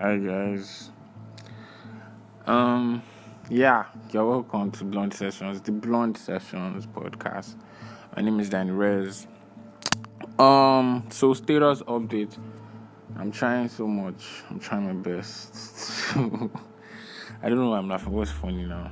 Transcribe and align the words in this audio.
Hi 0.00 0.16
guys. 0.16 0.88
Um 2.46 3.02
yeah, 3.50 3.84
you're 4.10 4.24
welcome 4.24 4.70
to 4.70 4.84
Blonde 4.84 5.12
Sessions, 5.12 5.60
the 5.60 5.72
Blonde 5.72 6.16
Sessions 6.16 6.86
podcast. 6.86 7.56
My 8.16 8.22
name 8.22 8.40
is 8.40 8.48
Danny 8.48 8.70
Rez. 8.70 9.26
Um 10.38 11.04
so 11.10 11.34
status 11.34 11.82
update. 11.82 12.34
I'm 13.18 13.30
trying 13.30 13.68
so 13.68 13.86
much. 13.86 14.24
I'm 14.48 14.58
trying 14.58 14.86
my 14.86 14.94
best. 14.94 15.54
I 16.16 17.50
don't 17.50 17.58
know 17.58 17.68
why 17.68 17.76
I'm 17.76 17.88
laughing. 17.90 18.14
What's 18.14 18.30
funny 18.30 18.64
now? 18.64 18.90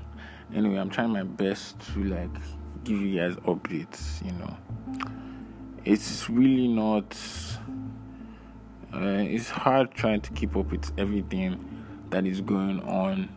Anyway, 0.55 0.77
I'm 0.77 0.91
trying 0.91 1.09
my 1.09 1.23
best 1.23 1.81
to 1.95 2.05
like 2.05 2.37
give 2.85 3.01
you 3.01 3.19
guys 3.19 3.35
updates, 3.47 4.23
you 4.23 4.33
know. 4.33 4.55
It's 5.87 6.29
really 6.29 6.69
not 6.69 7.17
uh, 8.95 8.99
it's 9.01 9.51
hard 9.51 9.91
trying 9.93 10.21
to 10.23 10.33
keep 10.33 10.57
up 10.57 10.71
with 10.71 10.91
everything 10.99 11.85
that 12.11 12.27
is 12.27 12.41
going 12.41 12.81
on, 12.81 13.29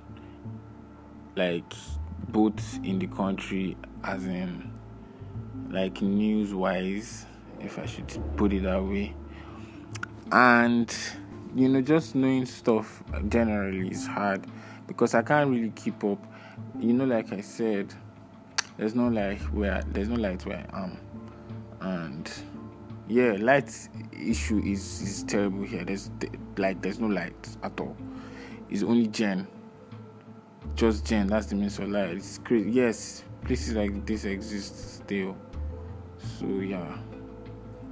like 1.35 1.73
both 2.29 2.79
in 2.83 2.99
the 2.99 3.07
country, 3.07 3.75
as 4.03 4.25
in 4.25 4.71
like 5.69 6.01
news 6.01 6.53
wise, 6.53 7.25
if 7.59 7.79
I 7.79 7.85
should 7.85 8.07
put 8.37 8.53
it 8.53 8.63
that 8.63 8.83
way, 8.83 9.13
and 10.31 10.93
you 11.55 11.67
know, 11.67 11.81
just 11.81 12.15
knowing 12.15 12.45
stuff 12.45 13.03
generally 13.27 13.89
is 13.89 14.07
hard 14.07 14.45
because 14.88 15.13
I 15.13 15.21
can't 15.21 15.49
really 15.49 15.71
keep 15.71 16.03
up. 16.03 16.23
You 16.79 16.93
know, 16.93 17.05
like 17.05 17.33
I 17.33 17.41
said, 17.41 17.93
there's 18.77 18.95
no 18.95 19.07
light 19.07 19.41
where 19.53 19.83
there's 19.88 20.09
no 20.09 20.15
light 20.15 20.45
where 20.45 20.65
I 20.71 20.83
am, 20.83 20.97
yeah, 23.11 23.35
light 23.39 23.70
issue 24.13 24.59
is 24.59 25.01
is 25.01 25.23
terrible 25.23 25.63
here. 25.63 25.83
There's 25.83 26.09
like 26.57 26.81
there's 26.81 26.99
no 26.99 27.07
light 27.07 27.58
at 27.61 27.77
all. 27.80 27.97
It's 28.69 28.83
only 28.83 29.08
gen. 29.08 29.47
Just 30.75 31.05
gen. 31.05 31.27
That's 31.27 31.47
the 31.47 31.55
means 31.55 31.77
of 31.80 31.89
light. 31.89 32.11
It's 32.11 32.38
crazy. 32.38 32.71
Yes, 32.71 33.25
places 33.44 33.73
like 33.73 34.05
this 34.05 34.23
exist 34.23 34.99
still. 35.03 35.36
So 36.19 36.45
yeah, 36.45 36.97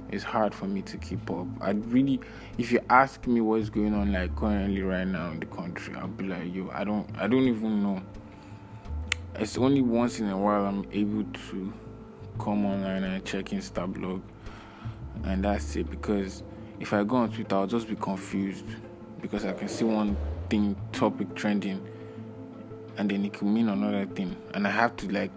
it's 0.08 0.24
hard 0.24 0.54
for 0.54 0.64
me 0.64 0.80
to 0.82 0.96
keep 0.96 1.30
up. 1.30 1.46
I 1.60 1.72
really, 1.72 2.20
if 2.56 2.72
you 2.72 2.80
ask 2.88 3.26
me 3.26 3.42
what's 3.42 3.68
going 3.68 3.92
on 3.92 4.12
like 4.12 4.34
currently 4.36 4.80
right 4.80 5.06
now 5.06 5.32
in 5.32 5.40
the 5.40 5.46
country, 5.46 5.96
I'll 5.96 6.08
be 6.08 6.24
like, 6.28 6.54
yo, 6.54 6.70
I 6.72 6.84
don't, 6.84 7.06
I 7.18 7.26
don't 7.26 7.46
even 7.46 7.82
know. 7.82 8.00
It's 9.34 9.58
only 9.58 9.82
once 9.82 10.18
in 10.18 10.30
a 10.30 10.38
while 10.38 10.64
I'm 10.64 10.86
able 10.92 11.24
to 11.24 11.72
come 12.38 12.64
online 12.64 13.04
and 13.04 13.22
check 13.22 13.46
Instablog 13.46 14.22
and 15.24 15.44
that's 15.44 15.76
it 15.76 15.90
because 15.90 16.42
if 16.78 16.92
I 16.92 17.04
go 17.04 17.16
on 17.16 17.30
Twitter, 17.30 17.56
I'll 17.56 17.66
just 17.66 17.88
be 17.88 17.96
confused 17.96 18.66
because 19.20 19.44
I 19.44 19.52
can 19.52 19.68
see 19.68 19.84
one 19.84 20.16
thing 20.48 20.76
topic 20.92 21.34
trending 21.34 21.86
and 23.00 23.10
then 23.10 23.24
it 23.24 23.32
could 23.32 23.48
mean 23.48 23.70
another 23.70 24.04
thing, 24.04 24.36
and 24.52 24.66
I 24.66 24.70
have 24.70 24.94
to 24.98 25.10
like 25.10 25.30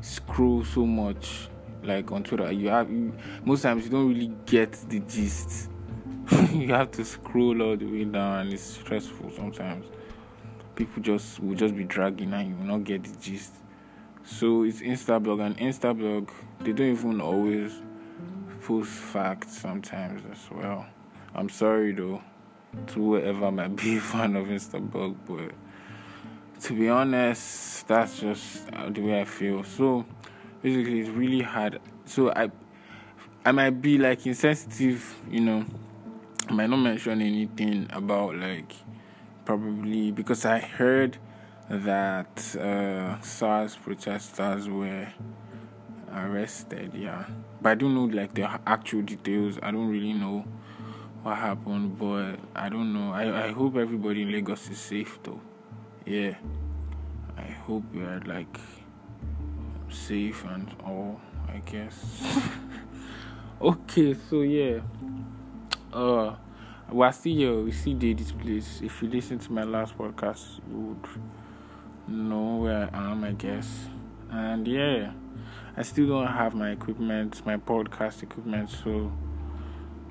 scroll 0.00 0.64
so 0.64 0.86
much 0.86 1.48
like 1.82 2.10
on 2.12 2.22
Twitter. 2.22 2.50
You 2.50 2.68
have 2.68 2.90
you, 2.90 3.12
most 3.44 3.60
times 3.60 3.84
you 3.84 3.90
don't 3.90 4.08
really 4.08 4.32
get 4.46 4.72
the 4.88 5.00
gist. 5.00 5.70
you 6.52 6.68
have 6.68 6.90
to 6.92 7.04
scroll 7.04 7.60
all 7.62 7.76
the 7.76 7.84
way 7.84 8.04
down, 8.04 8.40
and 8.40 8.52
it's 8.54 8.62
stressful 8.62 9.30
sometimes. 9.32 9.84
People 10.76 11.02
just 11.02 11.40
will 11.40 11.54
just 11.54 11.76
be 11.76 11.84
dragging, 11.84 12.32
and 12.32 12.48
you 12.48 12.56
will 12.56 12.78
not 12.78 12.84
get 12.84 13.04
the 13.04 13.20
gist. 13.20 13.52
So 14.24 14.62
it's 14.62 14.80
Instablog, 14.80 15.44
and 15.44 15.58
Instablog 15.58 16.30
they 16.60 16.72
don't 16.72 16.92
even 16.92 17.20
always 17.20 17.72
post 18.62 18.90
facts 18.90 19.58
sometimes 19.58 20.22
as 20.30 20.50
well. 20.50 20.86
I'm 21.34 21.48
sorry 21.48 21.92
though 21.92 22.22
to 22.88 22.92
whoever 22.94 23.50
might 23.50 23.76
be 23.76 23.96
a 23.96 24.00
fan 24.00 24.36
of 24.36 24.46
Instablog, 24.46 25.16
but 25.26 25.54
to 26.62 26.72
be 26.72 26.88
honest, 26.88 27.86
that's 27.86 28.20
just 28.20 28.66
the 28.90 29.00
way 29.00 29.20
I 29.20 29.24
feel. 29.24 29.64
So 29.64 30.04
basically, 30.62 31.00
it's 31.00 31.10
really 31.10 31.42
hard. 31.42 31.80
So 32.04 32.30
I, 32.30 32.50
I 33.44 33.52
might 33.52 33.80
be 33.82 33.98
like 33.98 34.26
insensitive, 34.26 35.16
you 35.30 35.40
know. 35.40 35.64
I 36.48 36.52
might 36.52 36.70
not 36.70 36.78
mention 36.78 37.20
anything 37.20 37.88
about 37.92 38.36
like 38.36 38.72
probably 39.44 40.10
because 40.10 40.44
I 40.44 40.58
heard 40.58 41.18
that 41.68 42.56
uh, 42.56 43.20
SARS 43.20 43.76
protesters 43.76 44.68
were 44.68 45.08
arrested. 46.14 46.92
Yeah, 46.94 47.24
but 47.60 47.70
I 47.70 47.74
don't 47.74 47.94
know 47.94 48.04
like 48.04 48.34
the 48.34 48.48
actual 48.66 49.02
details. 49.02 49.58
I 49.62 49.70
don't 49.70 49.88
really 49.88 50.12
know 50.12 50.44
what 51.22 51.36
happened, 51.36 51.98
but 51.98 52.36
I 52.54 52.68
don't 52.68 52.92
know. 52.92 53.12
I 53.12 53.46
I 53.46 53.52
hope 53.52 53.76
everybody 53.76 54.22
in 54.22 54.32
Lagos 54.32 54.68
is 54.70 54.78
safe 54.78 55.18
though. 55.22 55.40
Yeah, 56.06 56.34
I 57.36 57.50
hope 57.66 57.84
you're 57.92 58.20
like 58.26 58.58
safe 59.88 60.44
and 60.44 60.74
all. 60.84 61.20
I 61.48 61.58
guess. 61.64 62.22
okay, 63.60 64.14
so 64.28 64.42
yeah. 64.42 64.80
Uh, 65.92 66.36
we're 66.90 67.12
still 67.12 67.34
here. 67.34 67.60
We 67.62 67.72
see 67.72 67.94
this 67.94 68.32
place. 68.32 68.80
If 68.82 69.02
you 69.02 69.08
listen 69.08 69.38
to 69.38 69.52
my 69.52 69.64
last 69.64 69.96
podcast, 69.96 70.60
you 70.70 70.76
would 70.76 71.06
know 72.06 72.56
where 72.56 72.90
I 72.92 73.10
am, 73.12 73.24
I 73.24 73.32
guess. 73.32 73.68
And 74.30 74.68
yeah. 74.68 75.12
I 75.78 75.82
still 75.82 76.08
don't 76.08 76.26
have 76.26 76.56
my 76.56 76.70
equipment, 76.70 77.46
my 77.46 77.56
podcast 77.56 78.24
equipment, 78.24 78.68
so 78.68 79.12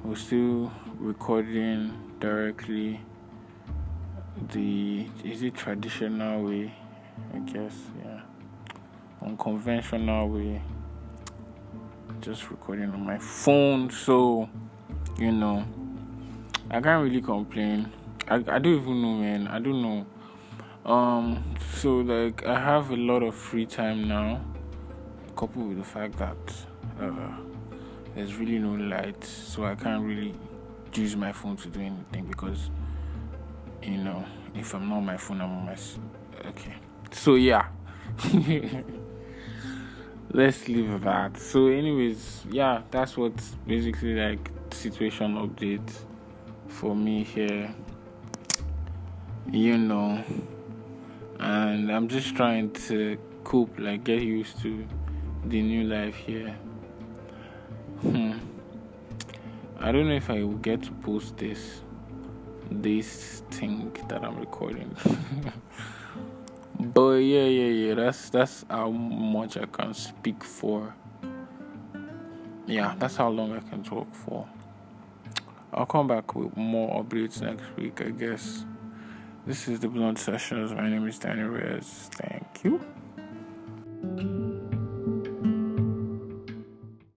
we're 0.02 0.16
still 0.16 0.72
recording 0.98 1.92
directly 2.22 3.02
the 4.54 5.08
is 5.26 5.44
it 5.44 5.56
traditional 5.56 6.46
way, 6.46 6.74
I 7.34 7.40
guess, 7.40 7.76
yeah. 8.02 8.22
Unconventional 9.22 10.30
way. 10.30 10.62
Just 12.22 12.50
recording 12.50 12.90
on 12.92 13.06
my 13.06 13.18
phone, 13.18 13.90
so 13.90 14.48
you 15.20 15.34
know 15.34 15.66
I 16.72 16.80
can't 16.80 17.04
really 17.04 17.22
complain. 17.22 17.92
I, 18.30 18.36
I 18.36 18.60
don't 18.60 18.68
even 18.68 19.02
know 19.02 19.16
man, 19.16 19.48
I 19.50 19.60
don't 19.60 19.82
know. 19.82 20.06
Um 20.90 21.44
so 21.74 21.98
like 21.98 22.46
I 22.46 22.58
have 22.58 22.90
a 22.92 22.96
lot 22.96 23.22
of 23.22 23.36
free 23.36 23.66
time 23.66 24.08
now 24.08 24.40
coupled 25.38 25.70
with 25.70 25.78
the 25.78 25.84
fact 25.84 26.18
that 26.18 26.38
uh, 27.00 27.38
there's 28.16 28.36
really 28.36 28.58
no 28.58 28.74
light, 28.74 29.24
so 29.24 29.64
I 29.66 29.76
can't 29.76 30.04
really 30.04 30.34
use 30.94 31.16
my 31.16 31.32
phone 31.32 31.56
to 31.58 31.70
do 31.70 31.80
anything 31.80 32.26
because 32.26 32.72
you 33.84 33.98
know 33.98 34.26
if 34.56 34.74
I'm 34.74 34.90
not 34.90 34.98
on 34.98 35.06
my 35.06 35.18
phone, 35.18 35.42
I'm 35.42 35.52
on 35.52 35.66
my. 35.66 35.78
Okay, 36.50 36.74
so 37.12 37.36
yeah. 37.36 37.68
Let's 40.30 40.68
leave 40.68 41.02
that. 41.02 41.38
So, 41.38 41.68
anyways, 41.68 42.44
yeah, 42.50 42.82
that's 42.92 43.16
what 43.16 43.32
basically 43.66 44.14
like 44.16 44.52
situation 44.72 45.36
update 45.36 45.90
for 46.68 46.96
me 46.96 47.24
here. 47.24 47.74
You 49.50 49.78
know, 49.78 50.22
and 51.40 51.90
I'm 51.90 52.10
just 52.10 52.36
trying 52.36 52.72
to 52.72 53.18
cope, 53.46 53.80
like 53.80 54.04
get 54.04 54.22
used 54.22 54.60
to 54.64 54.86
the 55.50 55.62
new 55.62 55.84
life 55.84 56.16
here. 56.16 56.56
Hmm. 58.02 58.34
I 59.80 59.92
don't 59.92 60.08
know 60.10 60.16
if 60.16 60.30
I 60.30 60.44
will 60.44 60.58
get 60.58 60.84
to 60.84 60.92
post 60.92 61.38
this 61.38 61.82
this 62.70 63.44
thing 63.52 63.96
that 64.10 64.24
I'm 64.24 64.38
recording. 64.38 64.96
but 66.80 67.18
yeah, 67.18 67.46
yeah, 67.46 67.88
yeah. 67.88 67.94
That's 67.94 68.30
that's 68.30 68.66
how 68.70 68.90
much 68.90 69.58
I 69.58 69.66
can 69.66 69.94
speak 69.94 70.44
for. 70.44 70.94
Yeah, 72.66 72.96
that's 73.00 73.16
how 73.16 73.30
long 73.30 73.54
I 73.54 73.60
can 73.60 73.84
talk 73.84 74.14
for. 74.14 74.48
I'll 75.74 75.86
come 75.86 76.08
back 76.08 76.36
with 76.36 76.58
more 76.58 77.02
updates 77.02 77.42
next 77.42 77.64
week, 77.78 78.02
I 78.02 78.10
guess. 78.10 78.66
This 79.46 79.70
is 79.70 79.80
the 79.80 79.88
Blunt 79.88 80.20
Sessions. 80.20 80.74
My 80.74 80.90
name 80.90 81.08
is 81.08 81.20
Danny 81.20 81.44
Reyes. 81.44 82.10
Thank 82.12 82.64
you. 82.66 82.82